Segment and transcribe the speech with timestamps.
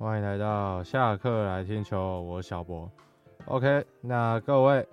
[0.00, 2.88] 欢迎来到下课来听球，我是小博。
[3.46, 4.86] OK，那各位，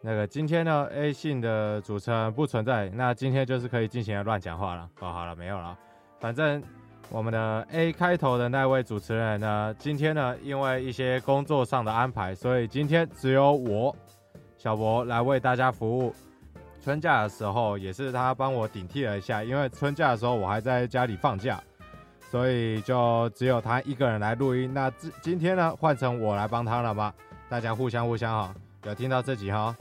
[0.00, 4.88] 那个今天呢，A 姓的主持人不存在，那今天就是可以尽情的乱讲话了。
[5.00, 5.76] 哦，好了，没有了，
[6.20, 6.62] 反正
[7.10, 13.94] 我们的 A 开头的那位主持人呢，今天呢，因为一些工作上的安排，所以今天只有我
[14.56, 16.14] 小博来为大家服务。
[16.80, 21.60] 春假的时候也是他帮我顶替了一下，因为春假的时候我还在家里放假。
[22.34, 24.68] 所以就只有他一个人来录音。
[24.74, 27.14] 那今今天呢，换成我来帮他了吗？
[27.48, 28.52] 大家互相互相哈，
[28.82, 29.72] 有听到这集哈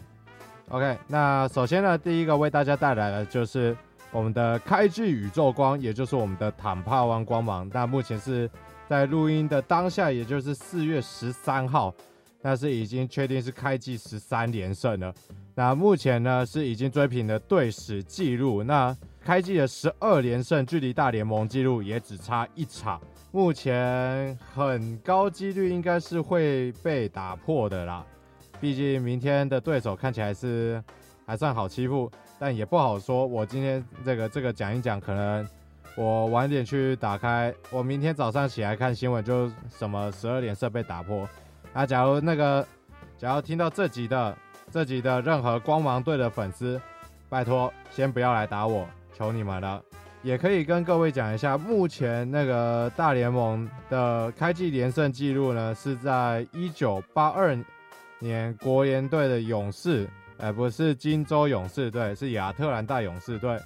[0.70, 3.76] ？OK，那首先呢，第一个为大家带来的就是
[4.12, 7.68] 我们的开季宇宙光，也就是我们的坦帕湾光芒。
[7.74, 8.48] 那目前是
[8.88, 11.92] 在录音的当下，也就是四月十三号，
[12.40, 15.12] 那是已经确定是开季十三连胜了。
[15.56, 18.62] 那目前呢，是已经追平了队史纪录。
[18.62, 18.96] 那
[19.26, 23.00] 开季的十二连胜，距离大联盟纪录也只差一场，
[23.32, 28.06] 目前很高几率应该是会被打破的啦。
[28.60, 30.84] 毕竟明天的对手看起来是
[31.26, 33.26] 还算好欺负，但也不好说。
[33.26, 35.48] 我今天这个这个讲一讲，可能
[35.96, 41.26] 我晚点去打开，我明天早上起来看新闻，就什么十二连胜被打破。
[41.74, 42.66] 那假如那个，
[43.18, 44.38] 假如听到这集的
[44.70, 46.80] 这集的任何光芒队的粉丝，
[47.30, 48.86] 拜托先不要来打我。
[49.14, 49.82] 求你们了，
[50.22, 57.58] 也可以跟各位讲一下，目前那个大联盟的开季连胜记录呢，是在一九八二
[58.20, 63.60] 年国联队的勇士，哎，不是金州勇士队，是亚特兰大勇士队，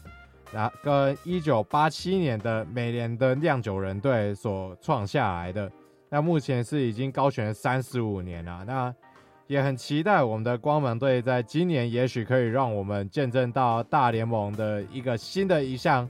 [0.52, 5.72] 然后跟一九八七年的美联的酿酒人队所创下来的。
[6.10, 8.94] 那目前是已经高悬三十五年了，那。
[9.48, 16.08] 也很期待我们的光芒队在今年，也许可以让我们见证到大联盟的一个新的一项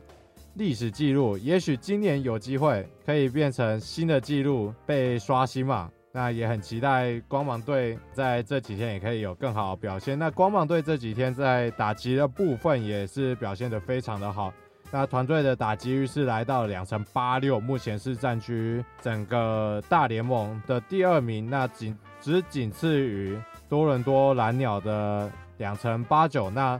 [0.55, 1.37] 历史记录。
[1.37, 5.89] 也许今年有机会可以变成新的记录被刷新嘛？
[6.11, 10.17] 那也很期待光芒队在这几天也可以有更好的表现。
[10.17, 14.51] 那光芒队这几天在打击的部分也是表现得非常的好。
[14.89, 21.47] 那团队的打击率是来到两成八六，目前是占据整个大联盟的第二名。
[21.47, 23.39] 那仅只仅次于
[23.69, 26.79] 多伦多蓝鸟的两成八九，那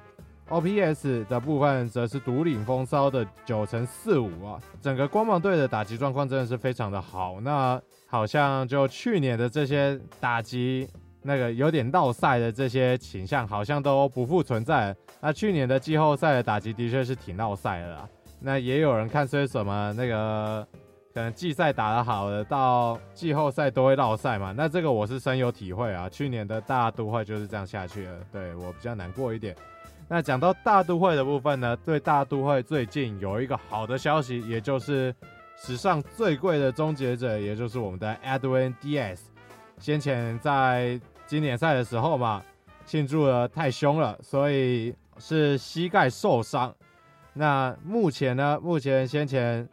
[0.50, 4.60] OPS 的部分则是独领风骚的九成四五啊。
[4.82, 7.40] 整个光芒队的打击状况真的是非常的好。
[7.42, 10.88] 那好像就去年的这些打击
[11.22, 14.96] 那个有点闹赛的这些倾向，好像都不复存在。
[15.20, 18.10] 那去年的季后赛的打击的确是挺闹赛的啦。
[18.40, 20.68] 那也有人看说什么那个。
[21.18, 24.54] 可能季赛打得好的，到季后赛都会落赛嘛。
[24.56, 26.08] 那这个我是深有体会啊。
[26.08, 29.56] 去年的大都会就是这样下去了，对我比较难过一点。
[30.08, 35.12] 那讲到大都会的部分呢，对大都会最近有一个好的消息，也就是
[35.56, 39.18] 史上最贵的终结者，也就是我们的 Edwin Diaz，
[39.80, 42.44] 先前在经典赛的时候嘛，
[42.86, 46.72] 庆祝的太凶了，所以是膝盖受伤。
[47.34, 49.68] 那目前呢，目前先前。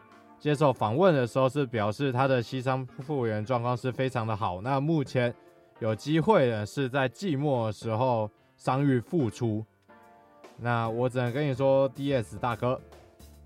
[0.45, 5.35] 接受访问的时候是表示他的膝伤复原状况是非常的好，那目前
[5.79, 9.65] 有机会呢是在季末的时候伤愈复出。
[10.59, 12.79] 那我只能跟你说，DS 大哥，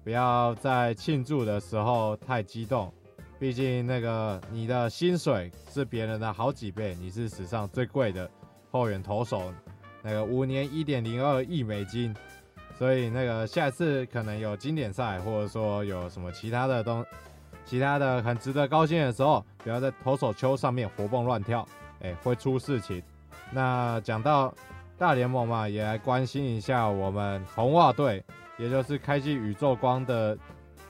[0.03, 2.93] 不要在庆祝的时候太激动，
[3.39, 8.29] 毕竟那个你的薪水是别人的好几倍，你是史上最贵的
[8.73, 9.55] 后援投手，
[10.03, 12.13] 那个五年一点零二亿美金。
[12.79, 17.05] 所以那个下次可能有经典赛，或者说有什么其他的东，
[17.65, 21.67] 其他的很值得高兴的时候，不要在投手丘上面活蹦乱跳，
[22.01, 23.03] 哎，会出事情。
[23.51, 24.55] 那讲到
[24.97, 28.25] 大联盟嘛，也来关心一下我们红袜队，
[28.59, 30.39] 也就是开季宇宙光的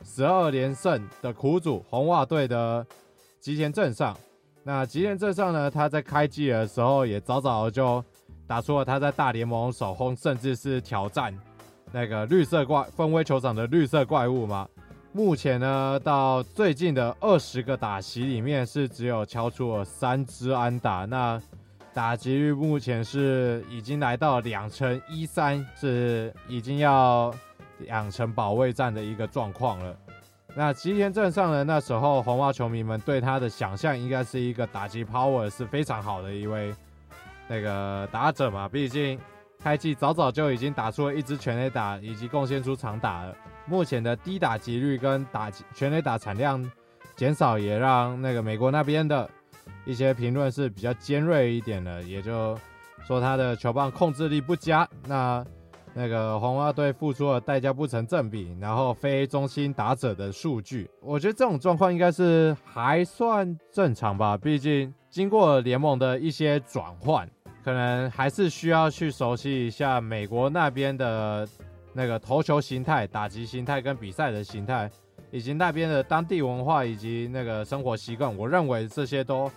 [0.04, 2.86] 十二连胜的苦主红袜队的
[3.40, 4.14] 吉田正尚。
[4.62, 8.04] 那吉田正尚呢，他在开季的时候也早早就
[8.46, 11.34] 打出了他在大联盟首轰，甚至是挑战。
[11.90, 14.68] 那个绿色怪芬威球场的绿色怪物嘛，
[15.12, 21.40] 目前呢，到最近的二十个打席里面是只有敲出了三支安打，那
[21.94, 27.34] 打击率目前是已经来到两成一三，是已经要
[27.78, 29.96] 两成保卫战的一个状况了。
[30.54, 36.74] 那吉田正尚呢，那时候红袜球迷们对他的想象应该是一个打击 power 是非常好的一位
[37.48, 39.18] 那个打者嘛，毕竟。
[39.62, 43.36] 开季早早就已经打出了一支全垒打，以及贡献出长打了。
[43.66, 46.70] 目前的低打击率跟打全垒打产量
[47.16, 49.28] 减少，也让那个美国那边的
[49.84, 52.58] 一些评论是比较尖锐一点的，也就
[53.06, 54.88] 说他的球棒控制力不佳。
[55.06, 55.44] 那
[55.92, 64.36] 那个红袜队付出的代价不成正比，然后非中心打者的数据，我觉得这种状况应该是还算正常吧。
[64.36, 67.28] 毕竟经过联盟的一些转换，
[67.64, 71.48] 可能还是需要去熟悉一下美国那边的
[71.92, 74.90] 那个投球形态、打击形态跟比赛的形态，
[75.30, 78.36] 以及那边的当地文化以及那个生活习惯。
[78.36, 79.50] 我认为这些都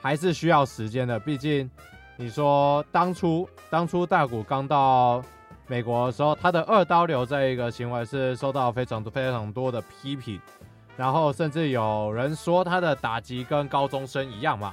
[0.00, 1.18] 还是需要时间的。
[1.18, 1.70] 毕竟
[2.16, 5.22] 你说当初当初大谷刚到。
[5.68, 10.40] 美国的时候，他的二刀流这一个行为是受到非常多非常多的批评，
[10.96, 14.72] 然后甚至有人说他的打击跟高中生一样嘛。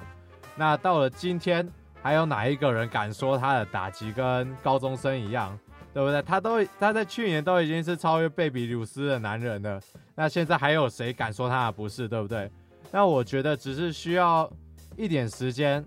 [0.56, 1.68] 那到了今天，
[2.04, 5.58] 还有哪一个人敢说他的打击跟高中生一样，
[5.94, 6.22] 对不对？
[6.22, 9.80] 他都他在去年都已经是超越贝比鲁斯的男人了，
[10.14, 12.52] 那现在还有谁敢说他的不是，对不对？
[12.92, 14.52] 那我觉得只是需要
[14.98, 15.84] 一点时间，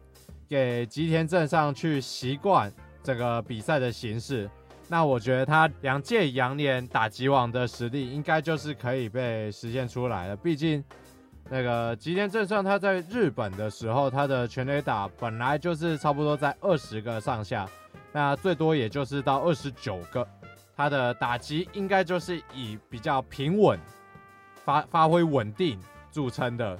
[0.48, 2.72] 给吉田镇上去习惯
[3.02, 4.50] 这个比赛的形式。
[4.88, 10.36] 那我觉得他两届羊年打击王的实力，应该就是可以被实现出来了。
[10.36, 10.82] 毕竟，
[11.48, 17.69] 那个吉田正尚他在日本的时候，他的全垒打本来就是差不多在二十个上下，
[18.12, 20.26] 那最多也就是到二十九个。
[20.76, 23.78] 他的打击应该就是以比较平稳、
[24.64, 25.78] 发发挥稳定
[26.10, 26.78] 著称的。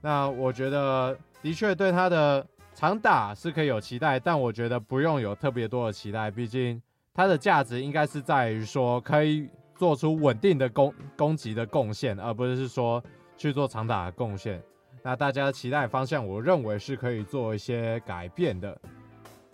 [0.00, 6.80] 那我觉得的确对他的长打是可以有期待，但我觉得不用有特别多的期待，毕竟。
[7.12, 13.02] 它的价值应该是在于说，可以做出稳定的攻攻击的贡献，而不是说
[13.40, 14.62] 去做长打的贡献。
[15.02, 18.78] 那大家的期待方向，我认为是可以做一些改变的。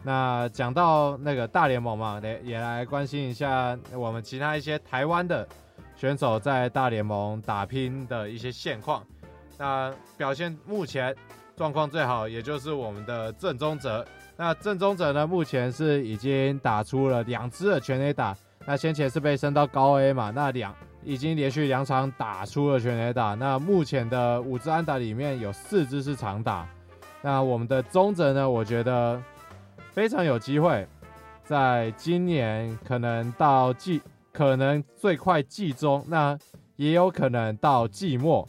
[0.03, 5.47] 那讲到那个大联盟嘛，也也来关心一下我们其他一些台湾的
[5.95, 9.07] 选手在大联盟打拼的一些现况。
[9.57, 11.15] 那表现目前
[11.55, 14.05] 状况最好，也就是我们的郑宗哲。
[14.37, 18.37] 那郑宗哲呢，目前是已经打出了两支的全 A 打。
[18.67, 20.75] 那先前是被升到高 A 嘛，那两
[21.07, 23.35] 已经连续两场打出了全垒打。
[23.35, 26.69] 那目前的五支安打里面有四支是长打。
[27.23, 29.23] 那我们的宗泽呢，我觉得
[29.93, 30.85] 非常有机会，
[31.45, 36.37] 在今年可能到季，可能最快季中，那
[36.75, 38.47] 也有可能到季末。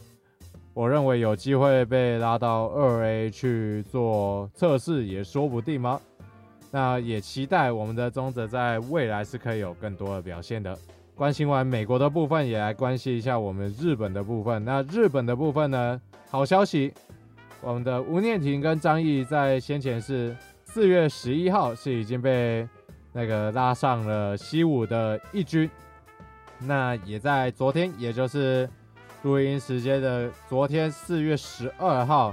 [0.74, 6.00] 我认为有机会被拉到二 A 去做测试也说不定吗？
[6.72, 10.76] 那也期待我们的宗泽在未来是可以有更多的表现的。
[11.18, 14.64] 关心完美国的部分，也来关心一下我们日本的部分。
[14.64, 16.00] 那日本的部分呢？
[16.30, 16.94] 好消息，
[17.60, 22.68] 我们的吴念庭跟张毅在先前是四月十一号是已经被
[23.12, 25.68] 那个拉上了西武的一军，
[26.60, 28.68] 那也在昨天，也就是。
[29.22, 32.32] 录音时间的昨天四月十二号，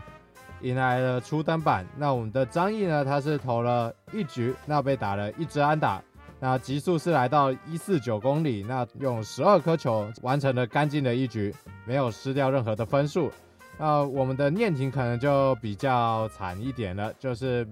[0.61, 1.83] 迎来了初登板。
[1.97, 3.03] 那我们的张毅呢？
[3.03, 5.99] 他是投了一局，那被打了一支安打，
[6.45, 11.51] 那极速是来到一四九公里，那用十二颗球完成了干净的一局，
[11.87, 13.31] 没有失掉任何的分数。
[13.79, 17.67] 那我们的念婷可能就比较惨一点了，就是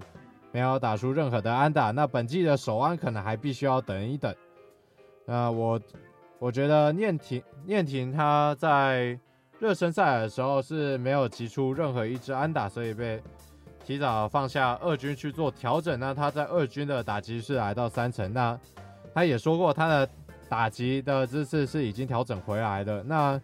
[0.51, 1.91] 没有打出任何的安打。
[1.91, 4.33] 那本季的首安可能还必须要等一等。
[5.27, 5.79] 那我。
[6.39, 9.17] 我觉得念婷念婷她在
[9.59, 13.21] 热身赛的时候是没有击出任何一支安打，所以被
[13.85, 16.00] 提早放下二军去做调整。
[16.00, 18.31] 那他在二军的打击是来到三成。
[18.33, 18.57] 那
[19.13, 20.09] 他也说过他的
[20.50, 23.03] 打击的姿势是已经调整回来的。
[23.03, 23.39] 那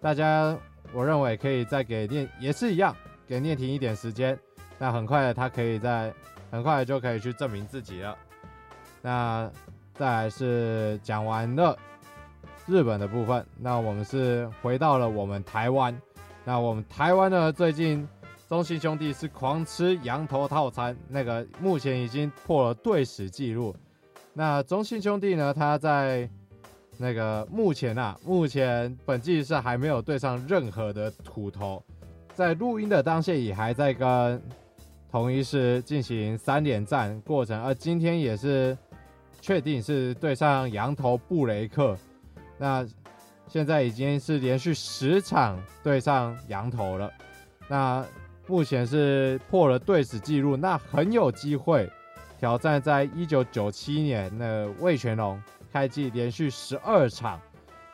[0.00, 0.56] 大家
[0.92, 2.94] 我认为可以再给念也是一样，
[3.26, 4.38] 给念婷一点时间。
[4.78, 6.12] 那很快的他可以在
[6.50, 8.16] 很快的就可以去证明自己了。
[9.02, 9.50] 那
[9.94, 11.76] 再来是讲完了。
[12.66, 15.94] 日本的部分，那我们是回到了我们台湾。
[16.46, 18.08] 那我们台湾呢，最近
[18.48, 23.74] 中信兄弟是狂吃羊头套餐，那个目前已经破了队史纪录。
[24.32, 26.28] 那中信兄弟呢，他在
[26.98, 31.82] 那个目前啊，目前本季是还没有对上任何的土头，
[32.34, 34.42] 在录音的当下也还在跟
[35.10, 38.76] 同一狮进行三连战过程，而今天也是
[39.40, 41.96] 确定是对上羊头布雷克。
[42.58, 42.86] 那
[43.48, 47.12] 现在已经是连续十场对上羊头了，
[47.68, 48.04] 那
[48.46, 51.90] 目前是破了队史纪录，那很有机会
[52.38, 55.40] 挑战在一九九七年那味全龙
[55.72, 57.40] 开季连续十二场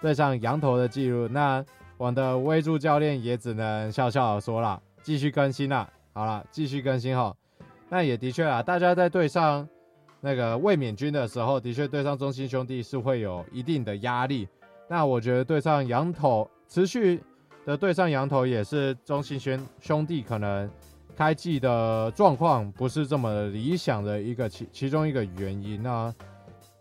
[0.01, 1.29] 对上羊头的纪录。
[1.29, 1.65] 那
[1.97, 7.35] 我的威助教练也只能笑笑的说了，继续更新啦，好了，继续更新哈。
[7.89, 9.69] 那也的确啊，大家在对上。
[10.23, 14.47] 那个卫冕军的时候，的确对上中心兄弟是会有一定的压力。
[14.87, 17.19] 那我觉得对上羊头，持续
[17.71, 20.69] 的对上羊头也是中信兄兄弟可能
[21.17, 26.13] 开季的状况不是这么理想的一个其其中一个原因啊。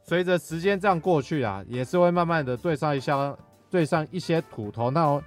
[0.04, 3.38] 随着时间这样过去啊，也是会慢慢的对上一下，
[3.70, 4.90] 对上一些土头。
[4.90, 5.22] 那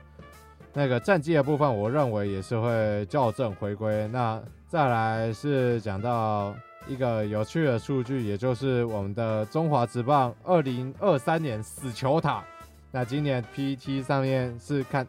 [0.72, 4.08] 那个战绩的部分，我认为也是会校正回归。
[4.08, 6.52] 那再来是讲到
[6.88, 12.42] 一个有趣的数据，也就是我们的中华职棒二零二三年死球塔。
[12.90, 15.06] 那今年 P T 上面是看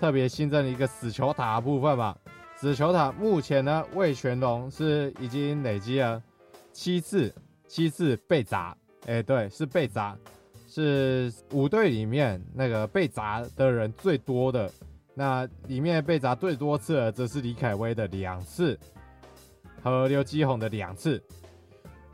[0.00, 2.16] 特别新增了一个死球塔的部分吧。
[2.56, 6.22] 死球塔目前呢，魏全龙是已经累积了
[6.72, 7.32] 七次，
[7.68, 8.76] 七次被砸。
[9.06, 10.16] 哎、对，是被砸，
[10.66, 14.70] 是五队里面那个被砸的人最多的。
[15.14, 18.78] 那里面被砸最多次的则是李凯威的两次，
[19.82, 21.22] 和刘基宏的两次。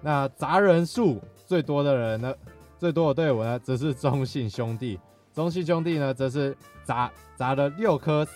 [0.01, 2.35] 那砸人数最多的人呢，
[2.79, 4.99] 最多的队伍呢，则是中信兄弟。
[5.37, 8.27] 中信兄弟呢，则是砸砸了六颗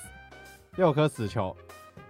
[0.76, 1.56] 六颗死球。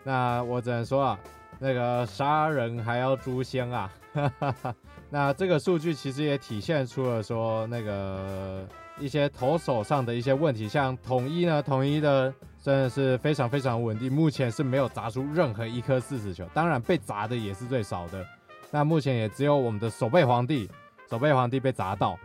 [0.02, 1.20] 那我只能说啊，
[1.60, 3.88] 那个杀人还要诛仙啊。
[4.12, 4.74] 哈哈哈
[5.08, 8.66] 那这个数据其实也体现出了说那个
[8.98, 18.26] 一些投手上的一些问题，像统一呢，统一的真的是非常非常稳定，目前是没有砸出任何一颗四死球，当然被砸的也是最少的。
[18.72, 20.68] 那目前也只有我们的守备皇帝，
[21.08, 22.18] 守备皇帝被砸到。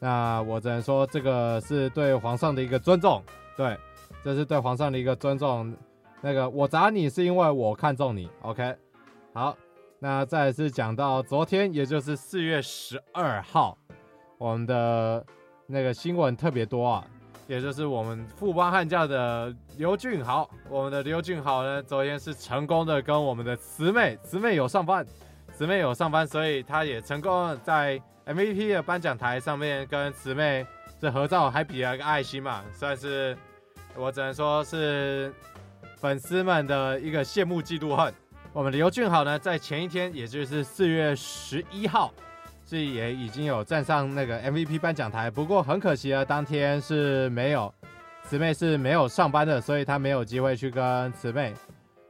[0.00, 3.22] 那我只能说这个是对皇上的一个尊重，
[3.56, 3.78] 对，
[4.24, 5.72] 这是对皇上的一个尊重。
[6.20, 8.74] 那个我砸你是因为我看中你，OK，
[9.32, 9.56] 好。
[10.02, 13.76] 那再次讲到昨天，也就是四月十二号，
[14.38, 15.22] 我们的
[15.66, 17.04] 那个新闻特别多啊，
[17.46, 25.04] 也就是我们富邦悍将的刘俊豪，我们的刘俊豪呢，昨天是成功的跟我们的慈妹，慈妹有上班，
[25.52, 28.00] 慈妹有上班，所以他也成功在
[28.30, 30.64] MVP 的颁奖台上面跟慈妹
[31.00, 33.36] 这合照，还比了个爱心嘛，算是
[33.96, 35.34] 我只能说是
[35.96, 38.14] 粉丝们的一个羡慕嫉妒恨。
[38.52, 42.12] 我们刘俊豪呢，在前一天，也就是四月十一号，
[42.64, 45.28] 是也已经有站上那个 MVP 颁奖台。
[45.28, 47.72] 不过很可惜啊，当天是没有
[48.22, 51.52] 慈妹是没有上班的，所以他没有机会去跟慈妹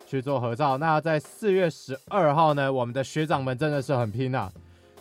[0.07, 0.77] 去做合照。
[0.77, 4.53] 那在四月十二号呢，我们的学长们真的是很拼啊。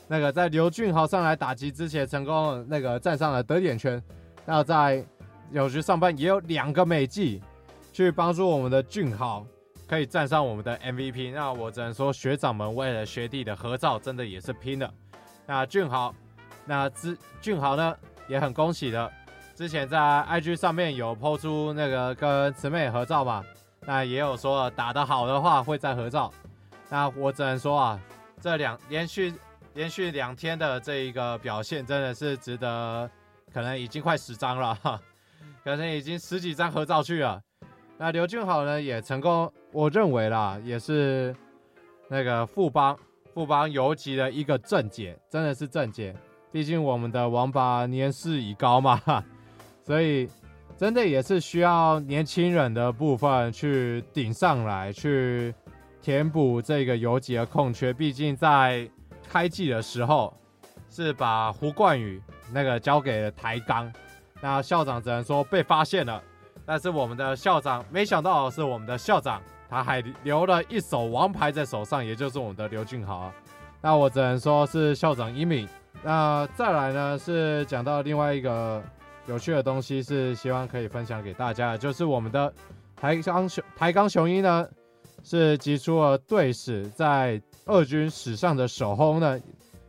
[0.09, 4.01] 那个在刘俊豪上来打击之前，成功那个站上了得点圈。
[4.43, 5.05] 那在
[5.51, 7.41] 有去上班，也有两个美技
[7.93, 9.45] 去帮助我们的俊豪。
[9.87, 14.91] 可以站上我们的 MVP，那我只能说学长们为了学弟的合照，真的也是拼了。
[15.47, 16.13] 那俊豪，
[16.65, 17.95] 那之俊豪呢
[18.27, 19.11] 也很恭喜的，
[19.55, 23.43] 之前在 IG 上面有 po 出那个跟慈妹合照嘛，
[23.81, 26.31] 那也有说打得好的话会再合照。
[26.87, 27.99] 那我只能说啊，
[28.39, 29.33] 这两连续
[29.73, 33.09] 连续两天的这一个表现真的是值得，
[33.53, 34.99] 可能已经快十张了哈，
[35.63, 37.41] 可能已经十几张合照去了。
[37.97, 39.51] 那刘俊豪呢也成功。
[39.71, 41.35] 我认为啦，也是
[42.09, 42.97] 那个富邦
[43.33, 46.15] 富邦游击的一个正解，真的是正解。
[46.51, 48.99] 毕竟我们的王八年事已高嘛，
[49.85, 50.27] 所以
[50.75, 55.53] 真的也是需要年轻人的部分去顶上来，去
[56.01, 57.93] 填补这个游击的空缺。
[57.93, 58.89] 毕竟在
[59.29, 60.35] 开季的时候
[60.89, 62.21] 是把胡冠宇
[62.51, 63.91] 那个交给了台钢，
[64.41, 66.21] 那校长只能说被发现了，
[66.65, 69.41] 但是我们的校长没想到是我们的校长。
[69.71, 73.31] 他还留了一手王牌在手上，也就是我们的刘俊豪。
[73.81, 75.69] 那我只能说是校长英明。
[76.01, 78.81] 那再来呢，是讲到另外一个
[79.27, 82.51] 有趣的东西，是希望可以分享给大家的，就是我们的
[82.95, 84.67] 台钢雄台钢雄鹰呢，
[85.23, 89.39] 是击出了队史在二军史上的首轰呢。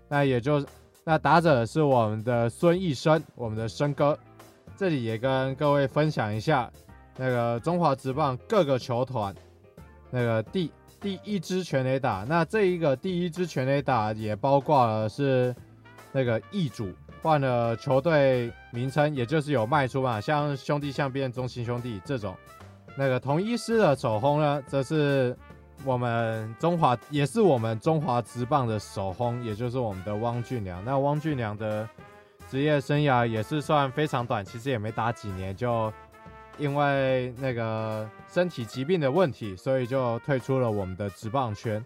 [0.09, 0.65] 那也就
[1.05, 4.19] 那打者是我们的孙艺生，我们的生哥。
[4.77, 6.71] 这里也跟各位分享一下，
[7.17, 9.35] 那个中华职棒各个球团。
[10.11, 15.55] 那个第第一支全垒打，那这一个第一支全垒打也包括了是
[16.13, 22.35] 那个易主换了球队名称，也就是有卖出嘛，像兄弟相变中心兄弟这种。
[22.97, 25.37] 那个同一师的首轰呢，则是
[25.85, 30.85] 我们中华，也是我们中华职棒的首轰，也就是我们的汪俊良。
[30.85, 31.89] 那汪俊良的
[32.49, 35.93] 职业生涯也是算非常短，其实也没打几年就。
[36.59, 41.83] 因为那个身体疾病的问题，所以就退出了我们的职棒圈。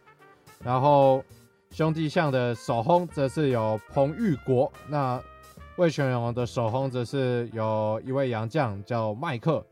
[0.65, 1.23] 然后
[1.71, 5.23] 兄弟象的首轰则是由彭玉国，那
[5.77, 9.65] 味全龙的首轰则是有一位洋将叫麦克。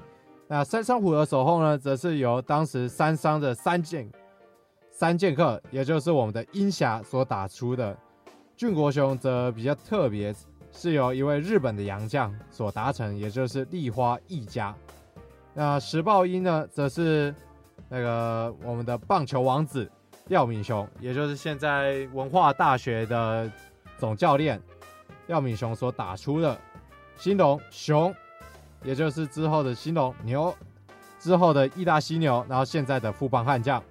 [0.55, 4.07] 那三商虎的守候呢，则是由当时三商的三剑
[4.91, 7.97] 三剑客，也就是我们的鹰侠所打出的。
[8.55, 10.35] 俊国雄则比较特别，
[10.71, 14.77] 是由一位日本的洋将所达成，也就是立花义家。
[15.55, 17.35] 那时报鹰呢，则是
[17.89, 19.91] 那个我们的棒球王子
[20.27, 23.51] 廖敏雄，也就是现在文化大学的
[23.97, 24.61] 总教练
[25.29, 26.55] 廖敏雄所打出的
[27.17, 28.15] 兴农熊，
[28.85, 30.55] 也就是之后的兴龙牛，
[31.19, 33.83] 之后的义大犀牛，然后现在的富邦悍将，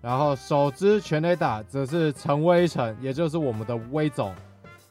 [0.00, 4.34] 然后首支全垒打则是陈威成，也就是我们的威总。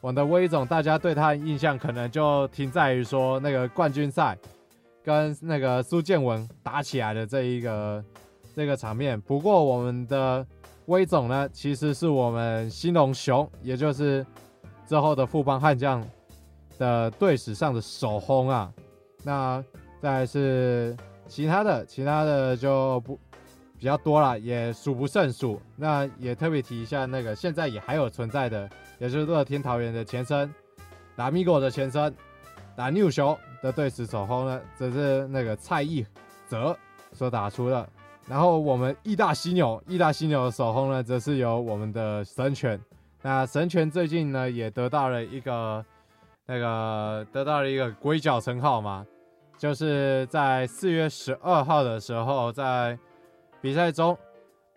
[0.00, 4.36] 我们的威总，大家对他的印象可能就停在于说那个冠军赛
[5.04, 8.02] 跟那个苏建文打起来的这一个
[8.56, 9.20] 这个场面。
[9.20, 10.46] 不过我们的
[10.86, 14.24] 威总呢，其实是我们兴农熊，也就是
[14.86, 16.02] 之后的富邦悍将
[16.78, 18.72] 的队史上的首轰啊。
[19.22, 19.62] 那
[20.00, 20.96] 再是
[21.26, 23.18] 其他的，其他的就不
[23.78, 25.60] 比较多了，也数不胜数。
[25.76, 28.68] 那也特别提一下，那个现在也还有存在的。
[28.98, 30.52] 也就是乐天桃园的前身，
[31.16, 32.14] 拉米狗的前身，
[32.76, 36.04] 打牛熊的队史首轰呢，则是那个蔡义
[36.46, 36.76] 泽
[37.12, 37.88] 所打出的。
[38.28, 42.78] 然后我们义大犀牛，义大犀牛的首轰呢，则是由我们的神犬。
[43.22, 45.84] 那神犬最近呢，也得到了一个
[46.50, 49.06] 那个得到了一个鬼脚称号嘛，
[49.56, 52.98] 就是在四月十二号的时候，在
[53.60, 54.18] 比赛中。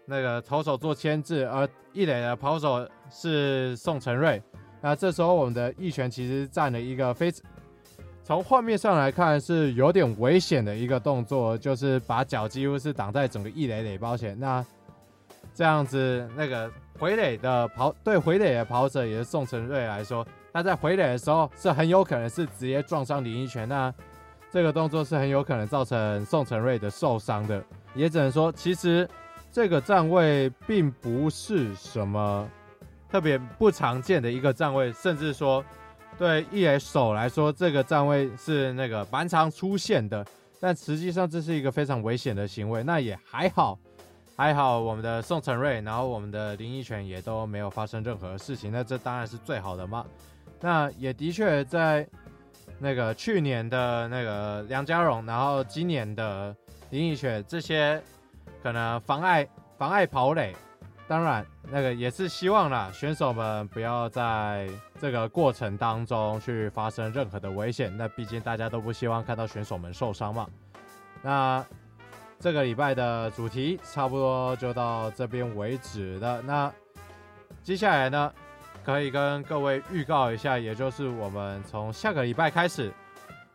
[0.05, 4.43] 那个投手做牵制，而一垒的跑手是宋承瑞。
[4.81, 7.31] 那这时候我们的一拳其实占了一个非，
[8.21, 14.37] 从画面上来看是有点危险的一个动作，就是把脚几乎是挡在整个一垒垒包前。
[14.37, 14.63] 那
[15.53, 23.67] 这样子，那个回垒的跑对回垒的跑者也是宋承瑞来说，他在回垒的时候是很有可能是直接撞伤林义拳。
[23.67, 23.93] 那
[24.51, 27.63] 这个动作是很有可能造成宋承瑞的受伤的。
[27.93, 29.07] 也只能说，其实。
[29.55, 32.49] 这个站位并不是什么
[33.07, 35.63] 特别不常见的一个站位，甚至说
[36.17, 40.25] 对一垒手来说，这个站位是那个蛮常出现的。
[40.59, 42.81] 但实际上这是一个非常危险的行为。
[42.81, 43.77] 那也还好，
[44.43, 48.69] 还好我们的宋承瑞，然后我们的林义泉也都没有发生任何事情。
[48.71, 50.05] 那这当然是最好的嘛。
[50.59, 52.05] 那也的确在
[52.77, 56.53] 那个去年的那个梁家荣，然后今年的
[56.89, 58.01] 林义泉这些。
[58.61, 59.45] 可能妨碍
[59.77, 60.55] 妨碍跑垒，
[61.05, 64.69] 当然那个也是希望啦，选手们不要在
[65.01, 67.93] 这个过程当中去发生任何的危险。
[67.97, 70.47] 那毕竟大家都不希望看到选手们受伤嘛。
[71.21, 71.65] 那
[72.43, 76.41] 这个礼拜的主题差不多就到这边为止了。
[76.41, 76.69] 那
[77.63, 78.33] 接下来呢，
[78.83, 82.91] 可以跟各位预告一下，也就是我们从下个礼拜开始，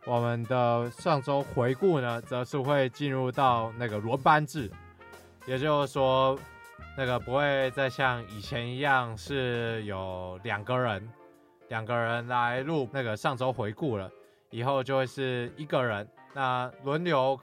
[0.06, 4.70] 我们的上周回顾呢，则是会进入到那个轮班制。
[5.44, 6.38] 也就是说，
[6.96, 11.06] 那个不会再像以前一样是有两个人，
[11.68, 14.10] 两个人来录那个上周回顾了，
[14.48, 16.08] 以后就会是一个人。
[16.32, 17.38] 那轮流，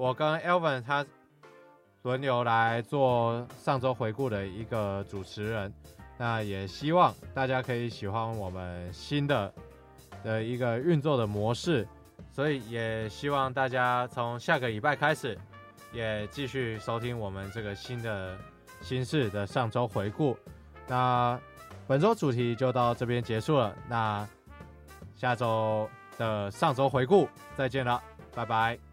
[0.00, 1.04] 我跟 Elvin 他
[2.04, 5.70] 轮流来做上周回顾的一个主持人。
[6.16, 9.52] 那也希望大家可以喜欢我们新的
[10.24, 11.86] 的一个运作的模式，
[12.32, 15.38] 所以也希望大家从下个礼拜开始。
[15.92, 18.38] 也继续收听我们这个新的
[18.80, 20.34] 新式的上周回顾，
[20.88, 21.38] 那
[21.86, 24.26] 本周主题就到这边结束了，那
[25.14, 25.86] 下周
[26.16, 28.02] 的上周回顾再见了，
[28.34, 28.89] 拜拜。